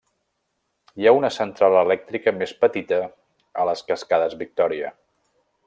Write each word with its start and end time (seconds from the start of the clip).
Hi 1.01 1.09
ha 1.09 1.13
una 1.17 1.29
central 1.35 1.77
elèctrica 1.81 2.33
més 2.39 2.55
petita 2.63 2.99
a 3.65 3.67
les 3.71 3.85
cascades 3.93 4.35
Victòria. 4.41 4.91